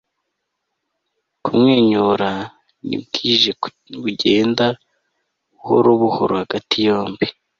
kumwenyura 1.43 2.31
ni 2.87 2.97
bwije 3.03 3.51
bugenda 4.01 4.65
buhoro 5.53 5.89
buhoro 6.01 6.33
hagati 6.41 6.75
yombi 6.87 7.25